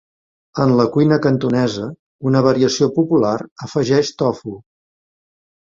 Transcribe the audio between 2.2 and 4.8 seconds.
una variació popular afegeix tofu.